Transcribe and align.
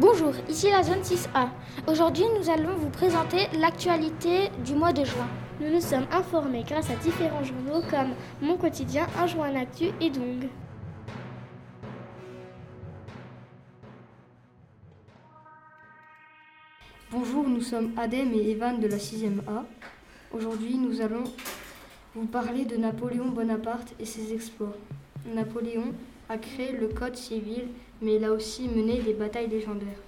Bonjour, 0.00 0.32
ici 0.48 0.70
la 0.70 0.84
zone 0.84 1.00
6A. 1.00 1.48
Aujourd'hui, 1.88 2.22
nous 2.38 2.48
allons 2.48 2.76
vous 2.76 2.88
présenter 2.88 3.48
l'actualité 3.58 4.48
du 4.64 4.74
mois 4.74 4.92
de 4.92 5.04
juin. 5.04 5.26
Nous 5.60 5.72
nous 5.72 5.80
sommes 5.80 6.06
informés 6.12 6.62
grâce 6.62 6.88
à 6.88 6.94
différents 6.94 7.42
journaux 7.42 7.82
comme 7.90 8.10
Mon 8.40 8.56
Quotidien, 8.56 9.08
Un 9.18 9.56
actu 9.56 9.86
et 10.00 10.10
Dong. 10.10 10.48
Bonjour, 17.10 17.48
nous 17.48 17.60
sommes 17.60 17.90
Adem 17.96 18.32
et 18.34 18.52
Evan 18.52 18.78
de 18.78 18.86
la 18.86 18.98
6e 18.98 19.40
A. 19.48 19.64
Aujourd'hui, 20.30 20.76
nous 20.76 21.00
allons 21.00 21.24
vous 22.14 22.26
parler 22.26 22.64
de 22.64 22.76
Napoléon 22.76 23.30
Bonaparte 23.30 23.94
et 23.98 24.04
ses 24.04 24.32
exploits. 24.32 24.76
Napoléon 25.34 25.92
a 26.28 26.38
créé 26.38 26.70
le 26.70 26.86
Code 26.86 27.16
civil, 27.16 27.64
mais 28.00 28.16
il 28.16 28.24
a 28.24 28.32
aussi 28.32 28.68
mené 28.68 29.00
des 29.00 29.14
batailles 29.14 29.48
légendaires. 29.48 30.00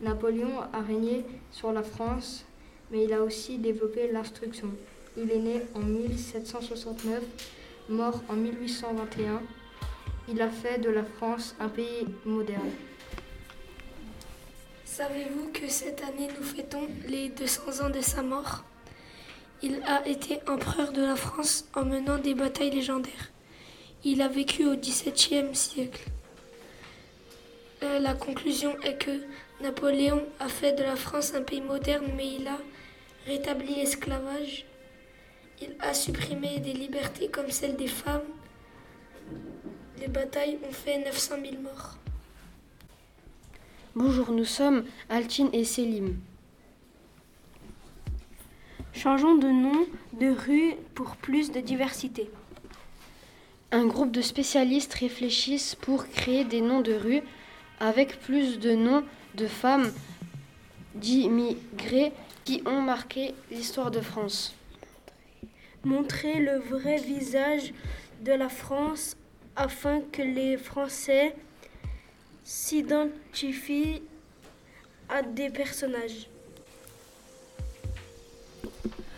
Napoléon 0.00 0.60
a 0.72 0.80
régné 0.80 1.24
sur 1.50 1.72
la 1.72 1.82
France, 1.82 2.44
mais 2.90 3.04
il 3.04 3.12
a 3.12 3.22
aussi 3.22 3.58
développé 3.58 4.10
l'instruction. 4.10 4.70
Il 5.16 5.30
est 5.30 5.38
né 5.38 5.62
en 5.74 5.80
1769, 5.80 7.22
mort 7.88 8.22
en 8.28 8.34
1821. 8.34 9.42
Il 10.28 10.40
a 10.42 10.48
fait 10.48 10.78
de 10.78 10.90
la 10.90 11.04
France 11.04 11.54
un 11.60 11.68
pays 11.68 12.06
moderne. 12.24 12.70
Savez-vous 14.84 15.50
que 15.52 15.68
cette 15.68 16.02
année 16.02 16.28
nous 16.36 16.44
fêtons 16.44 16.86
les 17.08 17.28
200 17.28 17.84
ans 17.84 17.90
de 17.90 18.00
sa 18.00 18.22
mort? 18.22 18.64
Il 19.62 19.82
a 19.86 20.06
été 20.06 20.40
empereur 20.48 20.92
de 20.92 21.02
la 21.02 21.16
France 21.16 21.68
en 21.74 21.84
menant 21.84 22.18
des 22.18 22.34
batailles 22.34 22.70
légendaires. 22.70 23.30
Il 24.04 24.20
a 24.20 24.28
vécu 24.28 24.66
au 24.66 24.76
XVIIe 24.76 25.54
siècle. 25.54 26.02
Euh, 27.82 27.98
la 27.98 28.14
conclusion 28.14 28.78
est 28.82 28.96
que 28.96 29.10
Napoléon 29.60 30.22
a 30.40 30.48
fait 30.48 30.72
de 30.72 30.82
la 30.82 30.96
France 30.96 31.34
un 31.34 31.42
pays 31.42 31.60
moderne, 31.60 32.06
mais 32.16 32.34
il 32.34 32.46
a 32.46 32.58
rétabli 33.26 33.74
l'esclavage. 33.76 34.64
Il 35.60 35.74
a 35.80 35.94
supprimé 35.94 36.58
des 36.60 36.72
libertés 36.72 37.28
comme 37.28 37.50
celle 37.50 37.76
des 37.76 37.86
femmes. 37.88 38.22
Les 40.00 40.08
batailles 40.08 40.58
ont 40.68 40.72
fait 40.72 40.98
900 40.98 41.36
000 41.42 41.62
morts. 41.62 41.98
Bonjour, 43.94 44.32
nous 44.32 44.44
sommes 44.44 44.84
Altine 45.08 45.50
et 45.52 45.64
Selim. 45.64 46.16
Changeons 48.92 49.36
de 49.36 49.48
nom 49.48 49.86
de 50.12 50.30
rue 50.30 50.74
pour 50.94 51.16
plus 51.16 51.52
de 51.52 51.60
diversité. 51.60 52.30
Un 53.70 53.86
groupe 53.86 54.12
de 54.12 54.20
spécialistes 54.20 54.94
réfléchissent 54.94 55.74
pour 55.74 56.08
créer 56.08 56.44
des 56.44 56.60
noms 56.60 56.80
de 56.80 56.94
rues 56.94 57.22
avec 57.80 58.20
plus 58.20 58.58
de 58.58 58.72
noms 58.72 59.04
de 59.34 59.46
femmes 59.46 59.90
d'immigrés 60.94 62.12
qui 62.44 62.62
ont 62.66 62.80
marqué 62.80 63.34
l'histoire 63.50 63.90
de 63.90 64.00
France. 64.00 64.54
Montrer 65.84 66.40
le 66.40 66.58
vrai 66.58 66.96
visage 66.96 67.72
de 68.22 68.32
la 68.32 68.48
France 68.48 69.16
afin 69.56 70.00
que 70.12 70.22
les 70.22 70.56
Français 70.56 71.34
s'identifient 72.44 74.02
à 75.08 75.22
des 75.22 75.50
personnages. 75.50 76.28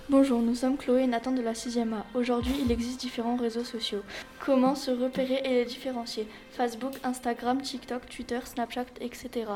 Bonjour, 0.09 0.41
nous 0.41 0.55
sommes 0.55 0.77
Chloé 0.77 1.03
et 1.03 1.07
Nathan 1.09 1.33
de 1.33 1.43
la 1.43 1.53
6e 1.53 1.93
A. 1.93 2.07
Aujourd'hui, 2.15 2.55
il 2.65 2.71
existe 2.71 3.01
différents 3.01 3.35
réseaux 3.35 3.65
sociaux. 3.65 4.05
Comment 4.39 4.77
se 4.77 4.93
repérer 4.93 5.41
et 5.45 5.49
les 5.49 5.65
différencier? 5.65 6.29
Facebook, 6.53 6.93
Instagram, 7.03 7.61
TikTok, 7.61 8.09
Twitter, 8.09 8.39
Snapchat, 8.45 8.85
etc. 9.01 9.47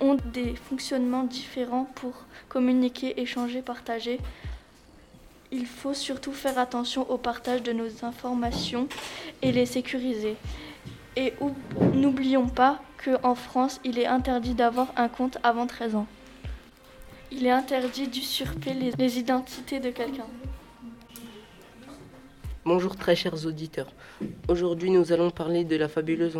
ont 0.00 0.16
des 0.32 0.54
fonctionnements 0.54 1.24
différents 1.24 1.84
pour 1.96 2.14
communiquer, 2.48 3.20
échanger, 3.20 3.60
partager? 3.60 4.20
Il 5.52 5.66
faut 5.66 5.92
surtout 5.92 6.32
faire 6.32 6.58
attention 6.58 7.10
au 7.10 7.18
partage 7.18 7.62
de 7.62 7.74
nos 7.74 8.06
informations 8.06 8.88
et 9.42 9.52
les 9.52 9.66
sécuriser. 9.66 10.36
Et 11.14 11.34
n'oublions 11.92 12.48
pas 12.48 12.80
qu'en 13.04 13.34
France, 13.34 13.82
il 13.84 13.98
est 13.98 14.06
interdit 14.06 14.54
d'avoir 14.54 14.94
un 14.96 15.08
compte 15.08 15.36
avant 15.42 15.66
13 15.66 15.96
ans. 15.96 16.06
Il 17.36 17.46
est 17.46 17.50
interdit 17.50 18.06
d'usurper 18.06 18.74
les, 18.74 18.92
les 18.92 19.18
identités 19.18 19.80
de 19.80 19.90
quelqu'un. 19.90 20.26
Bonjour 22.64 22.94
très 22.94 23.16
chers 23.16 23.44
auditeurs. 23.44 23.92
Aujourd'hui 24.46 24.88
nous 24.88 25.12
allons 25.12 25.32
parler 25.32 25.64
de 25.64 25.74
la 25.74 25.88
fabuleuse 25.88 26.38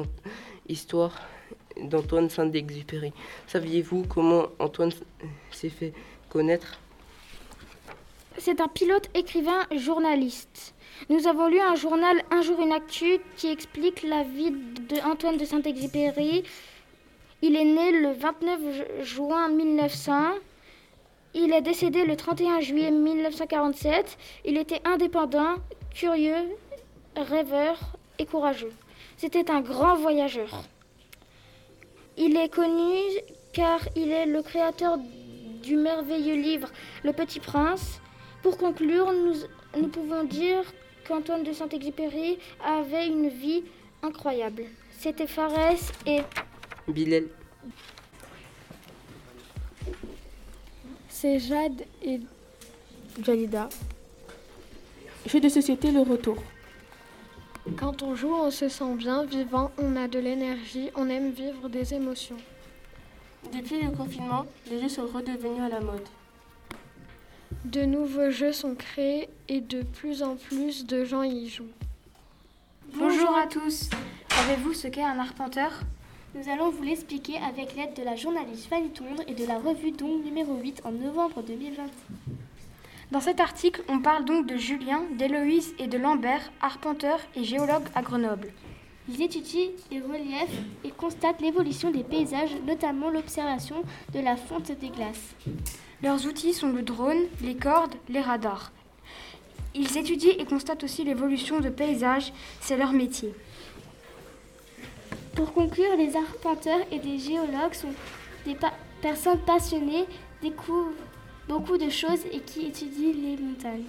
histoire 0.69 1.21
d'Antoine 1.83 2.31
Saint-Exupéry. 2.31 3.13
Saviez-vous 3.49 4.05
comment 4.09 4.47
Antoine 4.61 4.93
s'est 5.51 5.69
fait 5.69 5.93
connaître? 6.29 6.79
C'est 8.39 8.61
un 8.61 8.69
pilote, 8.69 9.11
écrivain, 9.15 9.67
journaliste. 9.77 10.75
Nous 11.09 11.27
avons 11.27 11.49
lu 11.49 11.59
un 11.59 11.75
journal 11.75 12.23
Un 12.31 12.43
jour 12.43 12.61
une 12.61 12.73
actu 12.73 13.19
qui 13.37 13.49
explique 13.49 14.05
la 14.05 14.23
vie 14.23 14.53
d'Antoine 15.03 15.39
de 15.39 15.45
Saint-Exupéry. 15.45 16.45
Il 17.43 17.57
est 17.57 17.65
né 17.65 17.91
le 18.01 18.13
29 18.13 19.03
juin 19.03 19.49
1900. 19.49 20.35
Il 21.37 21.53
est 21.53 21.63
décédé 21.63 22.05
le 22.05 22.15
31 22.15 22.61
juillet 22.61 22.93
1947. 22.93 24.17
Il 24.45 24.57
était 24.57 24.81
indépendant, 24.85 25.57
curieux, 25.93 26.57
rêveur 27.17 27.77
et 28.21 28.27
courageux. 28.27 28.73
C'était 29.17 29.51
un 29.51 29.61
grand 29.61 29.97
voyageur. 29.97 30.63
Il 32.17 32.37
est 32.37 32.49
connu 32.49 33.01
car 33.53 33.81
il 33.97 34.13
est 34.13 34.27
le 34.27 34.43
créateur 34.43 34.97
du 35.63 35.77
merveilleux 35.77 36.37
livre 36.37 36.69
Le 37.03 37.13
Petit 37.13 37.41
Prince. 37.41 38.01
Pour 38.43 38.57
conclure, 38.57 39.13
nous, 39.13 39.35
nous 39.81 39.89
pouvons 39.89 40.23
dire 40.23 40.63
qu'Antoine 41.09 41.43
de 41.43 41.53
Saint-Exupéry 41.53 42.39
avait 42.65 43.09
une 43.09 43.29
vie 43.29 43.65
incroyable. 44.03 44.65
C'était 44.93 45.27
Fares 45.27 45.81
et 46.07 46.21
Bilal. 46.87 47.25
C'est 51.25 51.39
Jade 51.39 51.87
et 52.03 52.21
Jalida. 53.23 53.71
Jeu 55.25 55.41
de 55.41 55.49
société, 55.49 55.91
le 55.91 56.03
retour. 56.03 56.37
Quand 57.79 58.03
on 58.03 58.15
joue, 58.15 58.35
on 58.35 58.51
se 58.51 58.69
sent 58.69 58.95
bien, 58.97 59.25
vivant, 59.25 59.71
on 59.79 59.97
a 59.97 60.07
de 60.07 60.19
l'énergie, 60.19 60.91
on 60.95 61.09
aime 61.09 61.31
vivre 61.31 61.71
des 61.71 61.95
émotions. 61.95 62.37
Depuis 63.55 63.81
le 63.81 63.93
confinement, 63.93 64.45
les 64.71 64.83
jeux 64.83 64.91
sont 64.91 65.07
redevenus 65.07 65.63
à 65.63 65.71
la 65.71 65.81
mode. 65.81 66.07
De 67.65 67.87
nouveaux 67.87 68.29
jeux 68.29 68.53
sont 68.53 68.75
créés 68.75 69.31
et 69.49 69.63
de 69.63 69.81
plus 69.81 70.23
en 70.23 70.37
plus 70.37 70.85
de 70.85 71.07
gens 71.07 71.23
y 71.23 71.49
jouent. 71.49 71.73
Bonjour 72.97 73.35
à 73.35 73.47
tous. 73.47 73.89
Savez-vous 74.29 74.75
ce 74.75 74.89
qu'est 74.89 75.03
un 75.03 75.19
arpenteur? 75.19 75.73
Nous 76.35 76.49
allons 76.49 76.71
vous 76.71 76.83
l'expliquer 76.83 77.37
avec 77.37 77.77
l'aide 77.77 77.95
de 77.95 78.03
la 78.03 78.17
journaliste 78.17 78.67
Fanny 78.67 78.91
Tondre 78.91 79.23
et 79.29 79.35
de 79.35 79.47
la 79.47 79.57
revue 79.57 79.93
Dong 79.93 80.21
numéro 80.25 80.57
8 80.57 80.83
en 80.85 80.91
novembre 80.91 81.43
2020. 81.43 81.85
Dans 83.13 83.21
cet 83.21 83.39
article, 83.39 83.85
on 83.89 84.01
parle 84.01 84.25
donc 84.25 84.45
de 84.49 84.57
Julien, 84.57 85.05
d'Héloïse 85.17 85.77
et 85.79 85.87
de 85.87 85.97
Lambert, 85.97 86.51
arpenteurs 86.61 87.21
et 87.37 87.45
géologues 87.45 87.87
à 87.95 88.03
Grenoble. 88.03 88.53
Ils 89.09 89.23
étudient 89.23 89.69
les 89.93 90.01
reliefs 90.01 90.59
et 90.83 90.91
constatent 90.91 91.41
l'évolution 91.41 91.93
des 91.93 92.03
paysages, 92.03 92.57
notamment 92.67 93.11
l'observation 93.11 93.85
de 94.13 94.19
la 94.19 94.35
fonte 94.35 94.73
des 94.73 94.89
glaces. 94.89 95.37
Leurs 96.03 96.27
outils 96.27 96.53
sont 96.53 96.73
le 96.73 96.83
drone, 96.83 97.23
les 97.43 97.55
cordes, 97.55 97.95
les 98.09 98.21
radars. 98.21 98.73
Ils 99.73 99.97
étudient 99.97 100.35
et 100.37 100.45
constatent 100.45 100.83
aussi 100.83 101.05
l'évolution 101.05 101.61
de 101.61 101.69
paysages, 101.69 102.33
c'est 102.61 102.77
leur 102.77 102.93
métier. 102.93 103.33
Pour 105.35 105.53
conclure, 105.53 105.97
les 105.97 106.17
arpenteurs 106.17 106.81
et 106.93 106.99
des 107.01 107.19
géologues 107.19 107.75
sont 107.75 107.93
des 108.47 108.55
pa 108.55 108.73
personnes 109.03 109.41
passionnées, 109.41 110.07
découvrent 110.41 110.93
beaucoup 111.49 111.77
de 111.77 111.91
choses 111.91 112.25
et 112.33 112.39
qui 112.41 112.67
étudient 112.67 113.13
les 113.13 113.37
montagnes. 113.37 113.85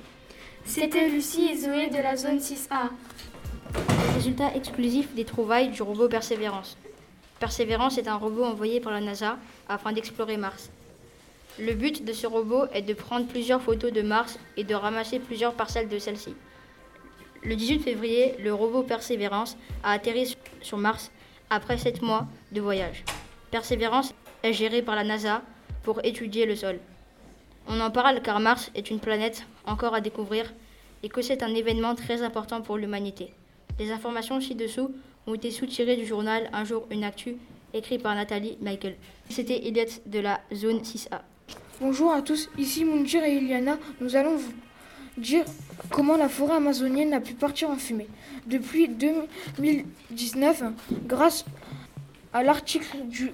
C'était 0.66 1.08
Lucie 1.08 1.48
et 1.48 1.56
Zoé 1.56 1.88
de 1.88 2.02
la 2.02 2.18
zone 2.18 2.40
6A. 2.40 2.90
Résultat 4.16 4.56
exclusif 4.56 5.14
des 5.14 5.24
trouvailles 5.24 5.70
du 5.70 5.82
robot 5.84 6.10
Persévérance. 6.10 6.78
Persévérance 7.40 7.98
est 7.98 8.08
un 8.08 8.16
robot 8.16 8.44
envoyé 8.44 8.80
par 8.80 8.92
la 8.92 9.02
NASA 9.02 9.38
afin 9.70 9.94
d'explorer 9.94 10.38
Mars. 10.38 10.72
Le 11.60 11.74
but 11.74 12.04
de 12.04 12.12
ce 12.12 12.26
robot 12.28 12.66
est 12.74 12.82
de 12.82 12.94
prendre 12.94 13.28
plusieurs 13.28 13.62
photos 13.62 13.94
de 13.94 14.02
Mars 14.02 14.40
et 14.58 14.64
de 14.64 14.74
ramasser 14.74 15.20
plusieurs 15.20 15.54
parcelles 15.54 15.88
de 15.88 16.00
celle-ci. 16.00 16.34
Le 17.44 17.56
18 17.56 17.80
février, 17.80 18.36
le 18.40 18.54
robot 18.54 18.82
Persévérance 18.82 19.56
a 19.84 19.92
atterri 19.92 20.36
sur 20.62 20.78
Mars 20.78 21.12
après 21.50 21.78
7 21.78 22.02
mois 22.02 22.28
de 22.52 22.62
voyage. 22.62 23.04
Persévérance 23.52 24.14
est 24.44 24.54
géré 24.54 24.82
par 24.82 24.96
la 24.96 25.04
NASA 25.04 25.42
pour 25.84 26.04
étudier 26.04 26.46
le 26.46 26.56
sol. 26.56 26.80
On 27.68 27.80
en 27.80 27.92
parle 27.92 28.22
car 28.22 28.40
Mars 28.40 28.72
est 28.76 28.90
une 28.90 29.00
planète 29.00 29.46
encore 29.66 29.96
à 29.96 30.02
découvrir 30.02 30.54
et 31.04 31.10
que 31.10 31.22
c'est 31.22 31.44
un 31.44 31.54
événement 31.54 31.96
très 31.96 32.22
important 32.22 32.62
pour 32.62 32.78
l'humanité. 32.78 33.34
Les 33.80 33.92
informations 33.92 34.40
ci-dessous 34.40 34.92
ont 35.28 35.34
été 35.34 35.52
soutirées 35.52 35.96
du 35.96 36.06
journal 36.06 36.50
Un 36.54 36.64
jour 36.64 36.88
une 36.92 37.04
actu 37.04 37.38
écrit 37.74 37.98
par 38.00 38.16
Nathalie 38.16 38.58
Michael. 38.62 38.96
C'était 39.30 39.68
Elliot 39.68 39.86
de 40.06 40.20
la 40.20 40.40
zone 40.54 40.80
6A. 40.80 41.22
Bonjour 41.82 42.14
à 42.14 42.22
tous, 42.22 42.50
ici 42.58 42.86
Moundir 42.86 43.24
et 43.24 43.36
Iliana. 43.36 43.78
Nous 44.00 44.16
allons 44.16 44.38
vous 44.38 44.54
dire 45.18 45.46
comment 45.92 46.18
la 46.18 46.30
forêt 46.30 46.56
amazonienne 46.56 47.14
a 47.14 47.22
pu 47.22 47.34
partir 47.34 47.70
en 47.70 47.78
fumée. 47.78 48.08
Depuis 48.48 48.88
2019, 48.88 50.64
grâce 51.06 51.46
à 52.34 52.44
l'article 52.44 52.98
du 53.06 53.32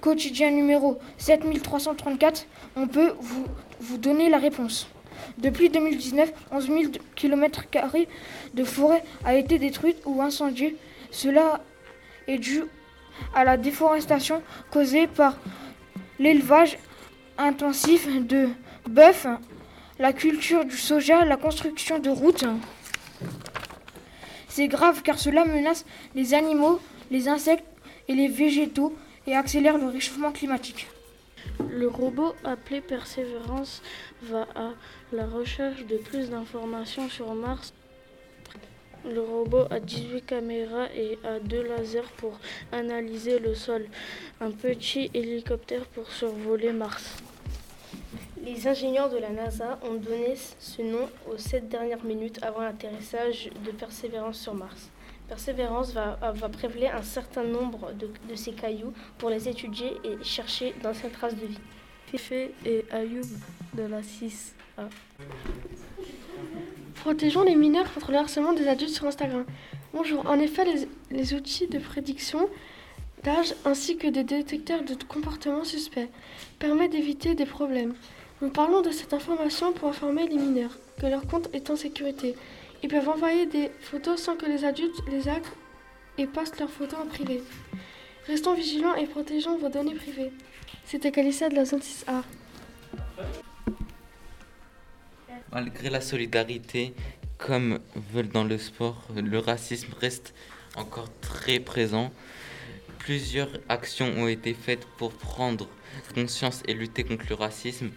quotidien 0.00 0.50
numéro 0.50 0.98
7334, 1.18 2.46
on 2.76 2.86
peut 2.86 3.14
vous, 3.20 3.98
donner 3.98 4.28
la 4.28 4.38
réponse. 4.38 4.88
Depuis 5.38 5.68
2019, 5.68 6.32
11 6.50 6.66
000 6.66 6.82
km 7.14 7.64
de 8.54 8.64
forêt 8.64 9.04
a 9.24 9.34
été 9.34 9.58
détruite 9.58 9.98
ou 10.04 10.20
incendiée. 10.20 10.76
Cela 11.10 11.60
est 12.26 12.38
dû 12.38 12.64
à 13.34 13.44
la 13.44 13.56
déforestation 13.56 14.42
causée 14.70 15.06
par 15.06 15.38
l'élevage 16.18 16.76
intensif 17.38 18.08
de 18.26 18.48
bœufs, 18.88 19.26
la 20.04 20.12
culture 20.12 20.66
du 20.66 20.76
soja, 20.76 21.24
la 21.24 21.38
construction 21.38 21.98
de 21.98 22.10
routes. 22.10 22.44
C'est 24.48 24.68
grave 24.68 25.00
car 25.00 25.18
cela 25.18 25.46
menace 25.46 25.86
les 26.14 26.34
animaux, 26.34 26.78
les 27.10 27.26
insectes 27.26 27.64
et 28.08 28.14
les 28.14 28.28
végétaux 28.28 28.94
et 29.26 29.34
accélère 29.34 29.78
le 29.78 29.86
réchauffement 29.86 30.30
climatique. 30.30 30.88
Le 31.70 31.88
robot 31.88 32.34
appelé 32.44 32.82
Persévérance 32.82 33.80
va 34.24 34.46
à 34.54 34.72
la 35.10 35.26
recherche 35.26 35.86
de 35.86 35.96
plus 35.96 36.28
d'informations 36.28 37.08
sur 37.08 37.34
Mars. 37.34 37.72
Le 39.06 39.22
robot 39.22 39.64
a 39.70 39.80
18 39.80 40.26
caméras 40.26 40.88
et 40.94 41.18
a 41.24 41.40
deux 41.40 41.62
lasers 41.62 42.12
pour 42.18 42.38
analyser 42.72 43.38
le 43.38 43.54
sol, 43.54 43.86
un 44.42 44.50
petit 44.50 45.10
hélicoptère 45.14 45.86
pour 45.86 46.12
survoler 46.12 46.74
Mars. 46.74 47.16
Les 48.44 48.68
ingénieurs 48.68 49.08
de 49.08 49.16
la 49.16 49.30
NASA 49.30 49.78
ont 49.82 49.94
donné 49.94 50.34
ce 50.58 50.82
nom 50.82 51.08
aux 51.32 51.38
sept 51.38 51.66
dernières 51.68 52.04
minutes 52.04 52.38
avant 52.42 52.60
l'atterrissage 52.60 53.48
de 53.64 53.70
Persévérance 53.70 54.38
sur 54.38 54.52
Mars. 54.54 54.90
Persévérance 55.28 55.94
va, 55.94 56.18
va 56.20 56.48
prélever 56.50 56.88
un 56.88 57.02
certain 57.02 57.44
nombre 57.44 57.92
de, 57.92 58.10
de, 58.28 58.34
ces 58.34 58.52
cailloux 58.52 58.92
pour 59.16 59.30
les 59.30 59.48
étudier 59.48 59.92
et 60.04 60.22
chercher 60.22 60.74
d'anciennes 60.82 61.12
traces 61.12 61.36
de 61.36 61.46
vie. 61.46 61.58
Fife 62.06 62.32
et 62.32 62.84
Ayoub 62.90 63.24
de 63.72 63.84
la 63.84 64.02
6A. 64.02 64.90
Protégeons 66.96 67.44
les 67.44 67.56
mineurs 67.56 67.90
contre 67.94 68.10
le 68.10 68.18
harcèlement 68.18 68.52
des 68.52 68.68
adultes 68.68 68.92
sur 68.92 69.06
Instagram. 69.06 69.46
Bonjour, 69.94 70.26
en 70.26 70.38
effet, 70.38 70.66
les, 70.66 70.88
les 71.16 71.32
outils 71.32 71.66
de 71.66 71.78
prédiction 71.78 72.46
d'âge 73.22 73.54
ainsi 73.64 73.96
que 73.96 74.06
des 74.06 74.22
détecteurs 74.22 74.82
de 74.82 75.02
comportements 75.02 75.64
suspects 75.64 76.10
permettent 76.58 76.92
d'éviter 76.92 77.34
des 77.34 77.46
problèmes. 77.46 77.94
Nous 78.42 78.50
parlons 78.50 78.82
de 78.82 78.90
cette 78.90 79.14
information 79.14 79.72
pour 79.72 79.88
informer 79.88 80.26
les 80.26 80.36
mineurs 80.36 80.76
que 81.00 81.06
leur 81.06 81.26
compte 81.26 81.48
est 81.52 81.70
en 81.70 81.76
sécurité. 81.76 82.34
Ils 82.82 82.88
peuvent 82.88 83.08
envoyer 83.08 83.46
des 83.46 83.70
photos 83.80 84.20
sans 84.20 84.36
que 84.36 84.46
les 84.46 84.64
adultes 84.64 85.00
les 85.08 85.28
hackent 85.28 85.52
et 86.18 86.26
postent 86.26 86.58
leurs 86.58 86.70
photos 86.70 86.98
en 87.00 87.06
privé. 87.06 87.42
Restons 88.26 88.54
vigilants 88.54 88.94
et 88.96 89.06
protégeons 89.06 89.56
vos 89.58 89.68
données 89.68 89.94
privées. 89.94 90.32
C'était 90.84 91.12
Calissa 91.12 91.48
de 91.48 91.54
la 91.54 91.64
zone 91.64 91.80
6A. 91.80 92.22
Malgré 95.52 95.88
la 95.88 96.00
solidarité, 96.00 96.92
comme 97.38 97.78
veulent 98.12 98.28
dans 98.28 98.44
le 98.44 98.58
sport, 98.58 99.06
le 99.14 99.38
racisme 99.38 99.92
reste 100.00 100.34
encore 100.74 101.08
très 101.20 101.60
présent. 101.60 102.12
Plusieurs 102.98 103.50
actions 103.68 104.12
ont 104.16 104.26
été 104.26 104.54
faites 104.54 104.84
pour 104.98 105.12
prendre 105.12 105.68
conscience 106.14 106.62
et 106.66 106.74
lutter 106.74 107.04
contre 107.04 107.26
le 107.28 107.36
racisme. 107.36 107.90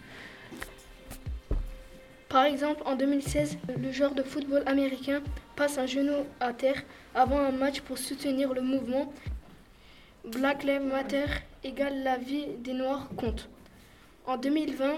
Par 2.37 2.45
exemple, 2.45 2.83
en 2.85 2.95
2016, 2.95 3.57
le 3.81 3.91
joueur 3.91 4.13
de 4.13 4.21
football 4.21 4.61
américain 4.67 5.23
passe 5.55 5.79
un 5.79 5.87
genou 5.87 6.23
à 6.39 6.53
terre 6.53 6.83
avant 7.15 7.39
un 7.39 7.49
match 7.49 7.81
pour 7.81 7.97
soutenir 7.97 8.53
le 8.53 8.61
mouvement 8.61 9.11
Black 10.23 10.63
Lives 10.63 10.85
Matter 10.85 11.25
égale 11.63 12.03
la 12.03 12.19
vie 12.19 12.45
des 12.59 12.73
Noirs 12.73 13.09
compte. 13.17 13.49
En 14.27 14.37
2020, 14.37 14.97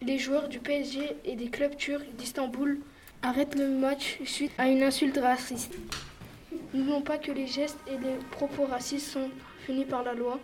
les 0.00 0.18
joueurs 0.18 0.48
du 0.48 0.58
PSG 0.58 1.14
et 1.24 1.36
des 1.36 1.48
clubs 1.48 1.76
turcs 1.76 2.02
d'Istanbul 2.18 2.80
arrêtent 3.22 3.54
le 3.54 3.68
match 3.68 4.18
suite 4.24 4.50
à 4.58 4.66
une 4.66 4.82
insulte 4.82 5.18
raciste. 5.18 5.78
N'oublions 6.74 7.02
pas 7.02 7.18
que 7.18 7.30
les 7.30 7.46
gestes 7.46 7.78
et 7.86 7.98
les 7.98 8.16
propos 8.32 8.64
racistes 8.64 9.12
sont 9.12 9.30
punis 9.64 9.84
par 9.84 10.02
la 10.02 10.14
loi. 10.14 10.40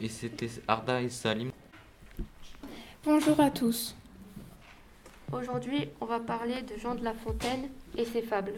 Et 0.00 0.08
c'était 0.08 0.50
Arda 0.68 1.02
et 1.02 1.08
Salim. 1.08 1.50
Bonjour 3.04 3.40
à 3.40 3.50
tous. 3.50 3.96
Aujourd'hui, 5.32 5.88
on 6.02 6.04
va 6.04 6.20
parler 6.20 6.60
de 6.60 6.78
Jean 6.78 6.94
de 6.94 7.02
La 7.02 7.14
Fontaine 7.14 7.70
et 7.96 8.04
ses 8.04 8.20
fables. 8.20 8.52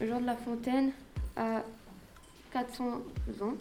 Jean 0.00 0.18
de 0.18 0.24
La 0.24 0.34
Fontaine 0.34 0.92
a 1.36 1.62
400 2.52 3.02
ans. 3.42 3.54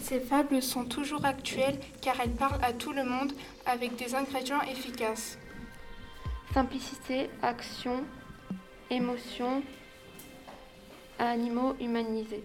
Ces 0.00 0.20
fables 0.20 0.62
sont 0.62 0.84
toujours 0.84 1.24
actuelles 1.24 1.80
car 2.00 2.20
elles 2.20 2.30
parlent 2.30 2.62
à 2.62 2.72
tout 2.72 2.92
le 2.92 3.02
monde 3.02 3.32
avec 3.66 3.96
des 3.96 4.14
ingrédients 4.14 4.62
efficaces. 4.62 5.38
Simplicité, 6.52 7.30
action, 7.42 8.04
émotion, 8.90 9.60
animaux 11.18 11.74
humanisés. 11.80 12.44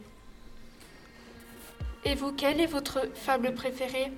Et 2.06 2.16
vous, 2.16 2.32
quelle 2.32 2.60
est 2.60 2.66
votre 2.66 3.08
fable 3.14 3.54
préférée? 3.54 4.12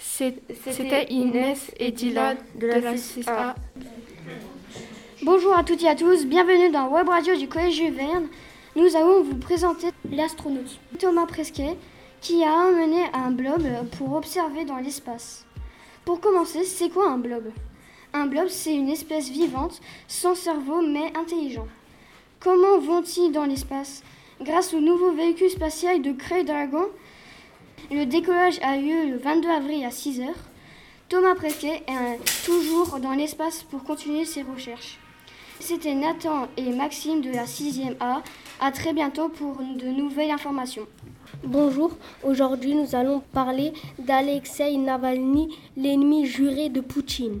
C'était 0.00 1.06
Inès 1.10 1.70
et 1.78 1.92
Dylan 1.92 2.38
de 2.56 2.66
la 2.66 2.94
6A. 2.94 3.54
Bonjour 5.22 5.54
à 5.54 5.62
toutes 5.62 5.82
et 5.82 5.88
à 5.88 5.94
tous, 5.94 6.24
bienvenue 6.24 6.70
dans 6.70 6.88
Web 6.88 7.08
Radio 7.08 7.36
du 7.36 7.48
Collège 7.48 7.74
Jules 7.74 7.92
Verne. 7.92 8.28
Nous 8.76 8.96
allons 8.96 9.22
vous 9.22 9.36
présenter 9.36 9.88
l'astronaute 10.10 10.80
Thomas 10.98 11.26
Presquet 11.26 11.76
qui 12.22 12.42
a 12.42 12.68
amené 12.68 13.02
un 13.12 13.30
blob 13.30 13.62
pour 13.98 14.14
observer 14.14 14.64
dans 14.64 14.78
l'espace. 14.78 15.44
Pour 16.06 16.20
commencer, 16.20 16.64
c'est 16.64 16.88
quoi 16.88 17.10
un 17.10 17.18
blob? 17.18 17.52
Un 18.14 18.26
blob, 18.26 18.48
c'est 18.48 18.74
une 18.74 18.88
espèce 18.88 19.28
vivante, 19.28 19.82
sans 20.08 20.34
cerveau 20.34 20.80
mais 20.80 21.12
intelligent. 21.14 21.68
Comment 22.40 22.78
vont-ils 22.78 23.32
dans 23.32 23.44
l'espace? 23.44 24.02
Grâce 24.40 24.72
au 24.72 24.80
nouveau 24.80 25.12
véhicule 25.12 25.50
spatial 25.50 26.00
de 26.00 26.12
Crew 26.12 26.42
Dragon, 26.44 26.86
le 27.90 28.04
décollage 28.06 28.58
a 28.62 28.76
lieu 28.76 29.10
le 29.10 29.18
22 29.18 29.48
avril 29.48 29.84
à 29.84 29.90
6h. 29.90 30.26
Thomas 31.08 31.34
Presquet 31.34 31.82
est 31.88 32.44
toujours 32.44 33.00
dans 33.00 33.12
l'espace 33.12 33.62
pour 33.64 33.82
continuer 33.82 34.24
ses 34.24 34.42
recherches. 34.42 34.98
C'était 35.58 35.94
Nathan 35.94 36.48
et 36.56 36.70
Maxime 36.70 37.20
de 37.20 37.30
la 37.30 37.44
6e 37.44 37.96
A. 38.00 38.22
À 38.60 38.72
très 38.72 38.92
bientôt 38.92 39.28
pour 39.28 39.58
de 39.58 39.88
nouvelles 39.88 40.30
informations. 40.30 40.86
Bonjour, 41.44 41.96
aujourd'hui 42.22 42.74
nous 42.74 42.94
allons 42.94 43.20
parler 43.32 43.72
d'Alexei 43.98 44.76
Navalny, 44.76 45.56
l'ennemi 45.76 46.26
juré 46.26 46.68
de 46.68 46.80
Poutine. 46.80 47.40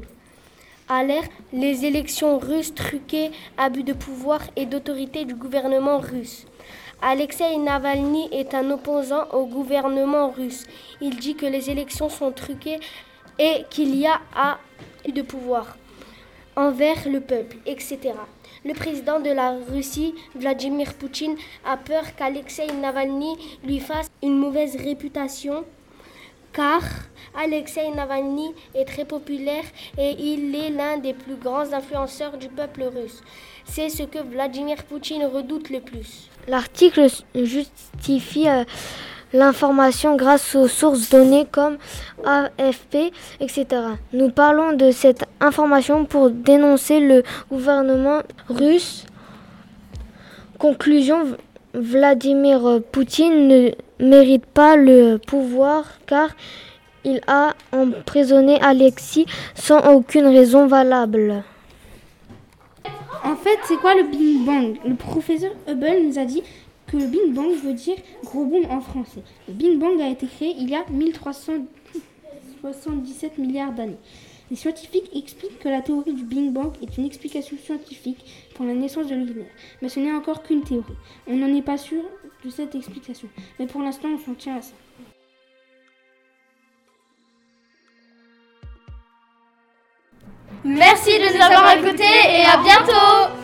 Alerte, 0.88 1.30
les 1.52 1.84
élections 1.84 2.38
russes 2.38 2.74
truquées, 2.74 3.30
abus 3.56 3.84
de 3.84 3.92
pouvoir 3.92 4.40
et 4.56 4.66
d'autorité 4.66 5.24
du 5.24 5.34
gouvernement 5.34 5.98
russe. 5.98 6.46
Alexei 7.02 7.56
Navalny 7.56 8.28
est 8.30 8.54
un 8.54 8.70
opposant 8.70 9.26
au 9.32 9.46
gouvernement 9.46 10.30
russe. 10.30 10.64
Il 11.00 11.16
dit 11.16 11.34
que 11.34 11.46
les 11.46 11.70
élections 11.70 12.10
sont 12.10 12.30
truquées 12.30 12.78
et 13.38 13.64
qu'il 13.70 13.96
y 13.96 14.06
a 14.06 14.58
de 15.08 15.22
pouvoir 15.22 15.78
envers 16.56 17.08
le 17.08 17.20
peuple, 17.20 17.56
etc. 17.64 18.12
Le 18.66 18.74
président 18.74 19.18
de 19.18 19.30
la 19.30 19.56
Russie, 19.70 20.14
Vladimir 20.34 20.92
Poutine, 20.92 21.36
a 21.64 21.78
peur 21.78 22.14
qu'Alexei 22.16 22.66
Navalny 22.66 23.34
lui 23.64 23.80
fasse 23.80 24.10
une 24.22 24.36
mauvaise 24.36 24.76
réputation 24.76 25.64
car 26.52 26.82
Alexei 27.36 27.90
Navalny 27.94 28.54
est 28.74 28.84
très 28.84 29.04
populaire 29.04 29.64
et 29.96 30.16
il 30.18 30.54
est 30.54 30.70
l'un 30.70 30.98
des 30.98 31.14
plus 31.14 31.36
grands 31.36 31.72
influenceurs 31.72 32.36
du 32.36 32.48
peuple 32.48 32.82
russe. 32.82 33.22
C'est 33.64 33.88
ce 33.88 34.02
que 34.02 34.18
Vladimir 34.18 34.82
Poutine 34.84 35.24
redoute 35.24 35.70
le 35.70 35.80
plus. 35.80 36.28
L'article 36.48 37.06
justifie 37.34 38.48
euh, 38.48 38.64
l'information 39.32 40.16
grâce 40.16 40.54
aux 40.54 40.68
sources 40.68 41.08
données 41.10 41.46
comme 41.50 41.78
AFP, 42.24 43.12
etc. 43.38 43.66
Nous 44.12 44.30
parlons 44.30 44.72
de 44.72 44.90
cette 44.90 45.24
information 45.40 46.04
pour 46.04 46.30
dénoncer 46.30 47.00
le 47.00 47.22
gouvernement 47.50 48.22
russe. 48.48 49.06
Conclusion, 50.58 51.36
Vladimir 51.74 52.80
Poutine 52.90 53.46
ne 53.46 53.70
mérite 54.00 54.46
pas 54.46 54.74
le 54.76 55.18
pouvoir 55.18 55.84
car 56.06 56.30
il 57.04 57.20
a 57.26 57.54
emprisonné 57.72 58.58
Alexis 58.60 59.26
sans 59.54 59.94
aucune 59.94 60.26
raison 60.26 60.66
valable. 60.66 61.44
En 63.22 63.36
fait, 63.36 63.58
c'est 63.68 63.76
quoi 63.76 63.94
le 63.94 64.04
Big 64.04 64.42
Bang? 64.44 64.78
Le 64.84 64.94
professeur 64.94 65.52
Hubble 65.68 66.00
nous 66.04 66.18
a 66.18 66.24
dit 66.24 66.42
que 66.86 66.96
le 66.96 67.06
Big 67.06 67.32
Bang 67.32 67.52
veut 67.62 67.74
dire 67.74 67.96
gros 68.24 68.44
boom 68.44 68.64
en 68.70 68.80
français. 68.80 69.22
Le 69.46 69.54
Big 69.54 69.78
Bang 69.78 70.00
a 70.00 70.08
été 70.08 70.26
créé 70.26 70.56
il 70.58 70.68
y 70.68 70.74
a 70.74 70.84
1377 70.90 73.38
milliards 73.38 73.70
d'années. 73.72 73.98
Les 74.50 74.56
scientifiques 74.56 75.08
expliquent 75.14 75.60
que 75.60 75.68
la 75.68 75.80
théorie 75.80 76.14
du 76.14 76.24
Big 76.24 76.50
Bang 76.50 76.72
est 76.82 76.98
une 76.98 77.06
explication 77.06 77.56
scientifique 77.64 78.49
la 78.64 78.74
naissance 78.74 79.06
de 79.06 79.14
l'univers. 79.14 79.46
Mais 79.82 79.88
ce 79.88 80.00
n'est 80.00 80.12
encore 80.12 80.42
qu'une 80.42 80.62
théorie. 80.62 80.96
On 81.26 81.36
n'en 81.36 81.54
est 81.54 81.62
pas 81.62 81.78
sûr 81.78 82.02
de 82.44 82.50
cette 82.50 82.74
explication. 82.74 83.28
Mais 83.58 83.66
pour 83.66 83.82
l'instant, 83.82 84.08
on 84.08 84.18
s'en 84.18 84.34
tient 84.34 84.56
à 84.56 84.62
ça. 84.62 84.74
Merci 90.64 91.12
de 91.18 91.36
nous 91.36 91.42
avoir 91.42 91.72
écoutés 91.72 92.04
et 92.04 92.44
à 92.44 92.58
bientôt 92.58 93.39